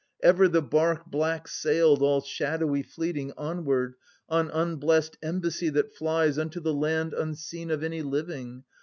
[0.23, 3.93] 39 Ever the bark black sailed, all shadowy fleeting Onward,
[4.27, 8.63] on unblest embassy that flies Unto the land unseen of any living.